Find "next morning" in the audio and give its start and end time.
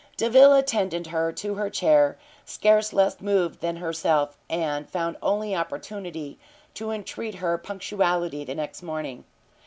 8.55-9.25